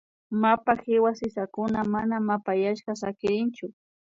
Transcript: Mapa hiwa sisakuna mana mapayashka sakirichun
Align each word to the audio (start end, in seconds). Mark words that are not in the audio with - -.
Mapa 0.31 0.75
hiwa 0.75 1.15
sisakuna 1.15 1.83
mana 1.83 2.19
mapayashka 2.19 2.95
sakirichun 2.95 3.73